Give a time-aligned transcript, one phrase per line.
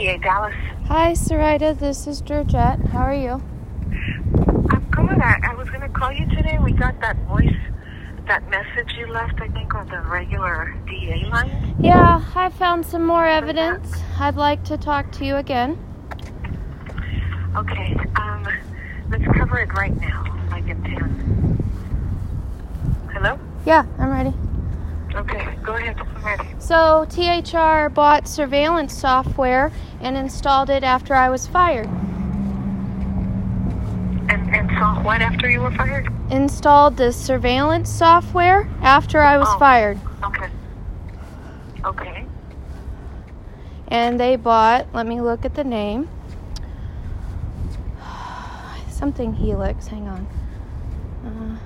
[0.00, 0.54] Dallas.
[0.88, 1.78] Hi, Sarita.
[1.78, 2.80] This is Georgette.
[2.86, 3.42] How are you?
[4.70, 5.20] I'm good.
[5.20, 6.58] I, I was going to call you today.
[6.58, 7.54] We got that voice,
[8.26, 11.76] that message you left, I think, on the regular DA line.
[11.78, 13.92] Yeah, I found some more evidence.
[14.18, 15.78] I'd like to talk to you again.
[17.54, 17.94] Okay.
[18.16, 18.48] Um,
[19.10, 21.62] let's cover it right now, like in 10.
[23.12, 23.38] Hello?
[23.66, 24.32] Yeah, I'm ready.
[25.14, 25.96] Okay, go ahead.
[25.98, 26.48] I'm ready.
[26.58, 31.86] So, THR bought surveillance software and installed it after I was fired.
[34.28, 36.08] And, and saw what after you were fired?
[36.30, 39.58] Installed the surveillance software after I was Oh.
[39.58, 39.98] fired.
[40.24, 40.48] Okay.
[41.84, 42.24] Okay.
[43.88, 46.08] And they bought, let me look at the name.
[48.88, 50.26] Something Helix, hang on.
[51.26, 51.56] Uh,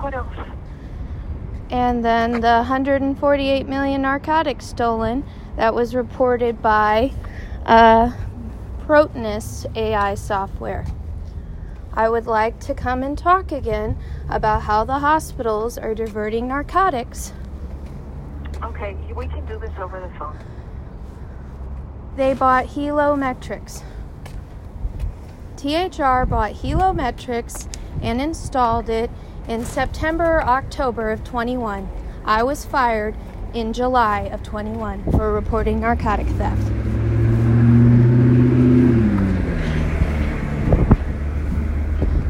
[0.00, 0.26] What else?
[1.74, 5.24] And then the 148 million narcotics stolen
[5.56, 7.12] that was reported by
[7.66, 8.12] uh,
[8.86, 10.86] Protenus AI software.
[11.92, 17.32] I would like to come and talk again about how the hospitals are diverting narcotics.
[18.62, 20.38] Okay, we can do this over the phone.
[22.14, 23.82] They bought Heliometrix.
[25.56, 27.66] THR bought Heliometrix
[28.00, 29.10] and installed it
[29.48, 31.88] in September or October of 21.
[32.24, 33.14] I was fired
[33.52, 36.62] in July of 21 for reporting narcotic theft.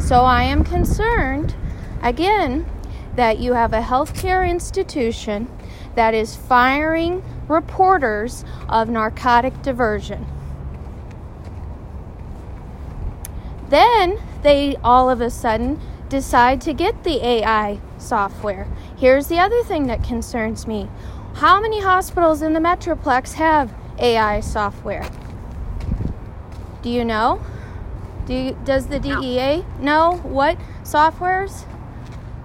[0.00, 1.54] So I am concerned,
[2.02, 2.66] again,
[3.16, 5.48] that you have a healthcare institution
[5.94, 10.26] that is firing reporters of narcotic diversion.
[13.68, 15.80] Then they all of a sudden
[16.14, 18.68] decide to get the AI software.
[18.96, 20.88] Here's the other thing that concerns me
[21.34, 25.04] how many hospitals in the Metroplex have AI software?
[26.82, 27.40] Do you know?
[28.26, 29.20] Do you, does the No.
[29.20, 31.64] DEA know what softwares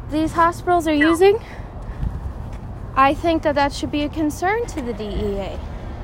[0.10, 1.10] these hospitals are No.
[1.10, 1.38] using?
[2.96, 5.60] I think that that should be a concern to the DEA.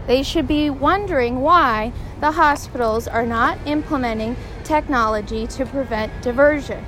[0.05, 6.85] They should be wondering why the hospitals are not implementing technology to prevent diversion.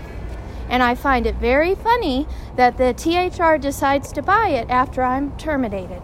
[0.69, 5.35] And I find it very funny that the THR decides to buy it after I'm
[5.38, 6.01] terminated.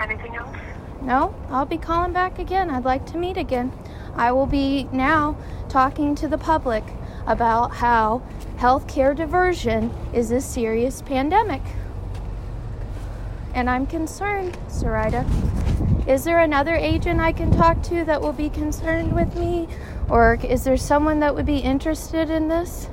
[0.00, 0.56] Anything else?
[1.02, 2.70] No, I'll be calling back again.
[2.70, 3.72] I'd like to meet again.
[4.14, 5.36] I will be now
[5.68, 6.84] talking to the public
[7.26, 8.22] about how
[8.56, 11.62] healthcare diversion is a serious pandemic.
[13.54, 15.26] And I'm concerned, Sarita.
[16.08, 19.68] Is there another agent I can talk to that will be concerned with me?
[20.08, 22.88] Or is there someone that would be interested in this?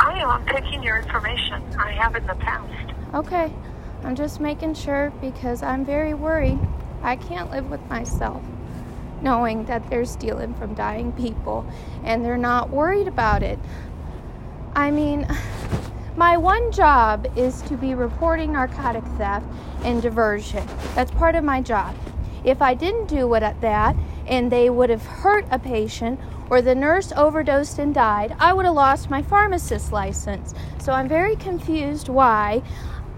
[0.00, 0.44] I am.
[0.46, 1.62] Taking your information.
[1.78, 2.92] I have in the past.
[3.14, 3.52] Okay,
[4.02, 6.58] I'm just making sure because I'm very worried.
[7.02, 8.42] I can't live with myself
[9.24, 11.66] knowing that they're stealing from dying people
[12.04, 13.58] and they're not worried about it.
[14.76, 15.26] I mean,
[16.16, 19.46] my one job is to be reporting narcotic theft
[19.82, 20.64] and diversion.
[20.94, 21.96] That's part of my job.
[22.44, 23.96] If I didn't do what that
[24.26, 26.20] and they would have hurt a patient
[26.50, 30.54] or the nurse overdosed and died, I would have lost my pharmacist license.
[30.78, 32.62] So I'm very confused why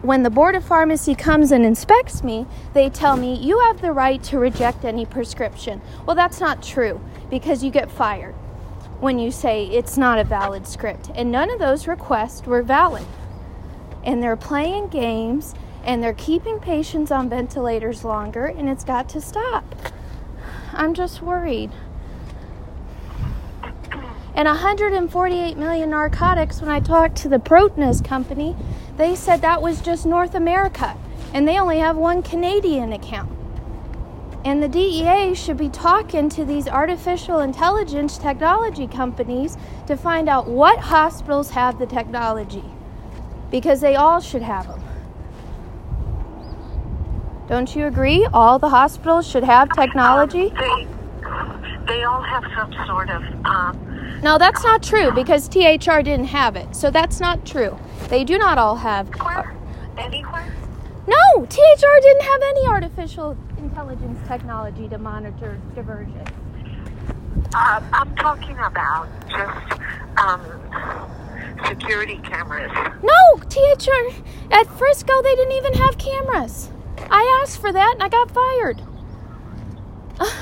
[0.02, 3.92] when the board of pharmacy comes and inspects me, they tell me you have the
[3.92, 5.80] right to reject any prescription.
[6.04, 8.34] Well, that's not true because you get fired
[9.00, 11.10] when you say it's not a valid script.
[11.14, 13.06] And none of those requests were valid.
[14.04, 19.20] And they're playing games and they're keeping patients on ventilators longer, and it's got to
[19.20, 19.64] stop.
[20.76, 21.70] I'm just worried.
[24.34, 28.54] And 148 million narcotics, when I talked to the Protenus company,
[28.98, 30.94] they said that was just North America,
[31.32, 33.32] and they only have one Canadian account.
[34.44, 39.56] And the DEA should be talking to these artificial intelligence technology companies
[39.86, 42.64] to find out what hospitals have the technology,
[43.50, 44.85] because they all should have them.
[47.48, 48.26] Don't you agree?
[48.32, 50.50] All the hospitals should have technology?
[50.56, 50.88] Um,
[51.86, 53.22] they, they all have some sort of.
[53.46, 56.74] Um, No, that's not true because THR didn't have it.
[56.74, 57.78] So that's not true.
[58.08, 59.08] They do not all have.
[59.20, 59.54] where?
[59.96, 60.52] Anywhere?
[61.06, 66.20] No, THR didn't have any artificial intelligence technology to monitor diversion.
[67.54, 69.80] Uh, I'm talking about just
[70.18, 70.42] um,
[71.68, 72.72] security cameras.
[73.04, 74.12] No, THR
[74.50, 76.70] at Frisco they didn't even have cameras.
[77.10, 78.82] I asked for that and I got fired.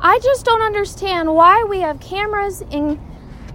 [0.00, 3.00] I just don't understand why we have cameras in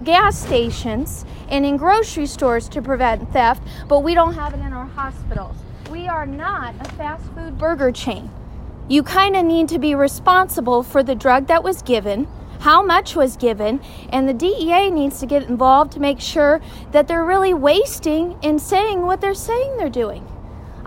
[0.02, 4.72] gas stations and in grocery stores to prevent theft, but we don't have it in
[4.72, 5.56] our hospitals.
[5.90, 8.30] We are not a fast food burger chain.
[8.88, 12.26] You kind of need to be responsible for the drug that was given,
[12.60, 13.80] how much was given,
[14.10, 16.60] and the DEA needs to get involved to make sure
[16.92, 20.26] that they're really wasting and saying what they're saying they're doing.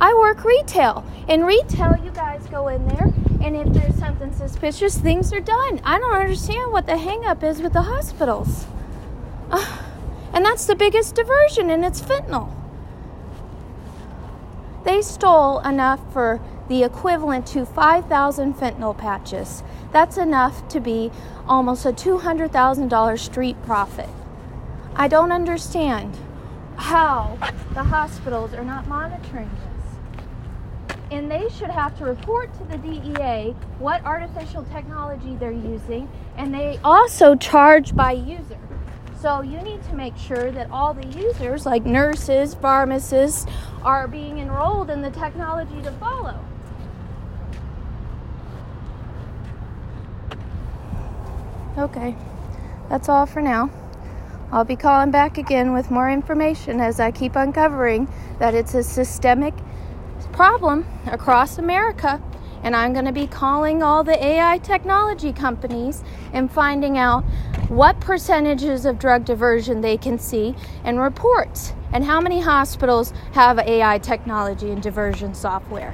[0.03, 1.05] I work retail.
[1.29, 5.79] In retail, you guys go in there, and if there's something suspicious, things are done.
[5.85, 8.65] I don't understand what the hangup is with the hospitals.
[9.49, 9.77] Uh,
[10.33, 12.53] and that's the biggest diversion, and it's fentanyl.
[14.83, 19.63] They stole enough for the equivalent to 5,000 fentanyl patches.
[19.93, 21.11] That's enough to be
[21.47, 24.09] almost a $200,000 street profit.
[24.97, 26.17] I don't understand
[26.75, 27.37] how
[27.73, 29.72] the hospitals are not monitoring this.
[31.13, 36.51] And they should have to report to the DEA what artificial technology they're using, and
[36.51, 38.57] they also charge by user.
[39.21, 43.45] So you need to make sure that all the users, like nurses, pharmacists,
[43.83, 46.43] are being enrolled in the technology to follow.
[51.77, 52.15] Okay,
[52.89, 53.69] that's all for now.
[54.51, 58.07] I'll be calling back again with more information as I keep uncovering
[58.39, 59.53] that it's a systemic
[60.33, 62.21] problem across America.
[62.63, 67.23] And I'm going to be calling all the AI technology companies and finding out
[67.69, 73.59] what percentages of drug diversion they can see and reports, and how many hospitals have
[73.59, 75.93] AI technology and diversion software.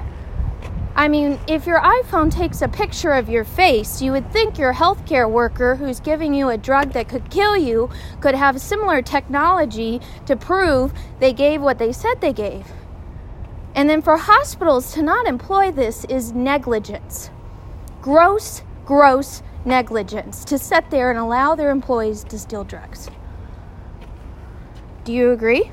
[0.94, 4.74] I mean, if your iPhone takes a picture of your face, you would think your
[4.74, 7.88] healthcare worker who's giving you a drug that could kill you
[8.20, 12.66] could have similar technology to prove they gave what they said they gave.
[13.74, 17.30] And then for hospitals to not employ this is negligence.
[18.02, 23.10] Gross, gross negligence to sit there and allow their employees to steal drugs.
[25.04, 25.70] Do you agree?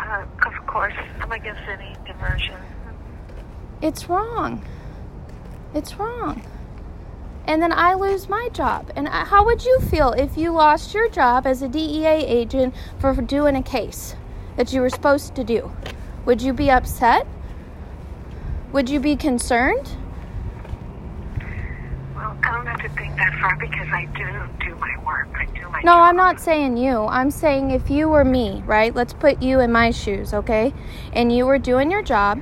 [0.00, 2.56] Uh, of course, I'm against any diversion.
[3.82, 4.64] It's wrong.
[5.74, 6.42] It's wrong.
[7.46, 8.92] And then I lose my job.
[8.94, 13.14] And how would you feel if you lost your job as a DEA agent for
[13.14, 14.14] doing a case
[14.58, 15.70] that you were supposed to do?
[16.26, 17.26] Would you be upset?
[18.72, 19.92] Would you be concerned?
[22.16, 24.26] Well, I don't have to think that far because I do
[24.66, 25.28] do my work.
[25.38, 26.02] I do my No, job.
[26.02, 27.06] I'm not saying you.
[27.06, 28.92] I'm saying if you were me, right?
[28.92, 30.74] Let's put you in my shoes, okay?
[31.12, 32.40] And you were doing your job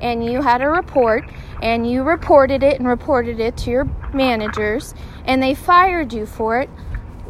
[0.00, 1.28] and you had a report
[1.60, 3.84] and you reported it and reported it to your
[4.14, 4.94] managers
[5.24, 6.70] and they fired you for it.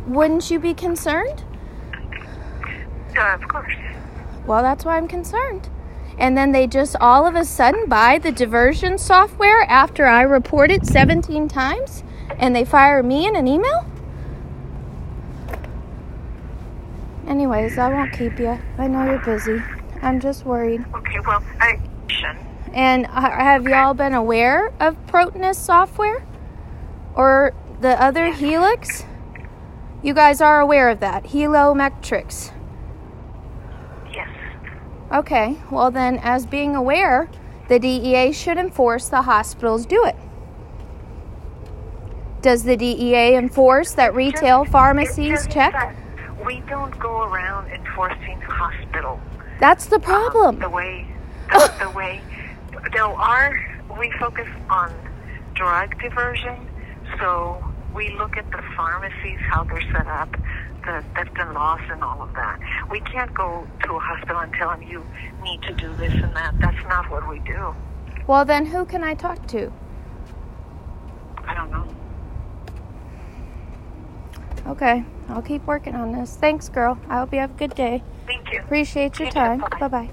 [0.07, 1.45] Wouldn't you be concerned?
[3.19, 3.73] Uh, of course.
[4.49, 5.69] Well, that's why I'm concerned.
[6.19, 10.71] And then they just all of a sudden buy the diversion software after I report
[10.71, 12.03] it 17 times
[12.39, 13.85] and they fire me in an email?
[17.27, 18.59] Anyways, I won't keep you.
[18.79, 19.62] I know you're busy.
[20.00, 20.85] I'm just worried.
[20.95, 21.79] Okay, well, I
[22.73, 26.25] And ha- have y'all been aware of Protenus software
[27.15, 29.05] or the other Helix?
[30.03, 31.25] You guys are aware of that.
[31.25, 32.53] Heliometrix.
[35.13, 37.31] Okay, well, then, as being aware,
[37.69, 40.17] the DEA should enforce the hospitals do it.
[42.43, 45.95] Does the DEA enforce that retail Just- pharmacies just check?
[46.45, 49.21] We don't go around enforcing hospital
[49.59, 50.59] That's the um, problem.
[50.61, 51.07] the way
[51.50, 52.21] the, the way
[52.93, 53.59] there are
[53.99, 54.93] we focus on
[55.55, 56.57] drug diversion,
[57.19, 57.62] so
[57.95, 60.37] we look at the pharmacies how they're set up,
[60.82, 62.58] the theft and loss and all of that.
[62.90, 65.04] We can't go to a hospital and tell them you
[65.42, 66.54] need to do this and that.
[66.61, 67.75] That's not what we do.
[68.26, 69.73] Well, then, who can I talk to?
[71.47, 71.87] I don't know.
[74.66, 76.37] Okay, I'll keep working on this.
[76.37, 76.99] Thanks, girl.
[77.08, 78.02] I hope you have a good day.
[78.26, 78.61] Thank you.
[78.61, 79.64] Appreciate your You time.
[79.80, 80.11] Bye bye.